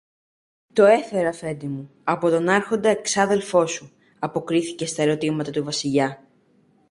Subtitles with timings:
[0.73, 6.27] Τα έφερα, Αφέντη μου, από τον Άρχοντα εξάδελφο σου, αποκρίθηκε στα ρωτήματα του Βασιλιά.